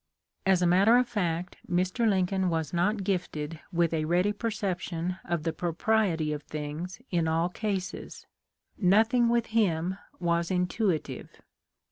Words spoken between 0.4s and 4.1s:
As a matter of fact Mr. Lincoln was not gifted with a